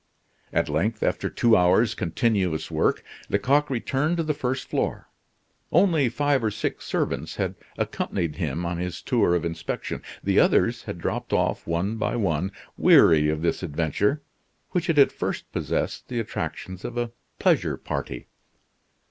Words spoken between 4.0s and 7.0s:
to the first floor. Only five or six